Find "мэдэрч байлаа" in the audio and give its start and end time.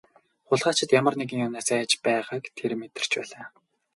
2.79-3.45